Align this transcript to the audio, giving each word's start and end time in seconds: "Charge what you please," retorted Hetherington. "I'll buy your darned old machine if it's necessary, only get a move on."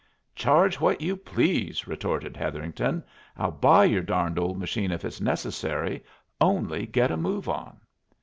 "Charge 0.35 0.79
what 0.79 0.99
you 0.99 1.15
please," 1.15 1.85
retorted 1.87 2.35
Hetherington. 2.35 3.03
"I'll 3.37 3.51
buy 3.51 3.85
your 3.85 4.01
darned 4.01 4.39
old 4.39 4.57
machine 4.57 4.91
if 4.91 5.05
it's 5.05 5.21
necessary, 5.21 6.03
only 6.39 6.87
get 6.87 7.11
a 7.11 7.17
move 7.17 7.47
on." 7.47 7.77